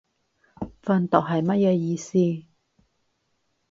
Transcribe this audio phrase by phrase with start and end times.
[0.81, 2.17] 訓讀係乜嘢意思